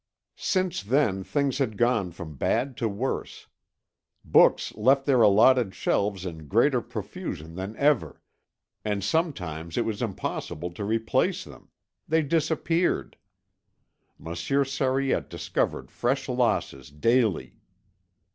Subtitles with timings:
[0.41, 3.45] Since then things had gone from bad to worse.
[4.25, 8.19] Books left their allotted shelves in greater profusion than ever,
[8.83, 11.69] and sometimes it was impossible to replace them;
[12.07, 13.15] they disappeared.
[14.17, 17.53] Monsieur Sariette discovered fresh losses daily.